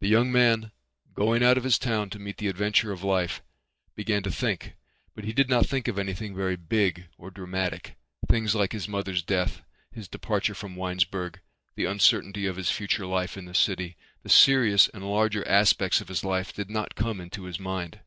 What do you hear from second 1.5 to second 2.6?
of his town to meet the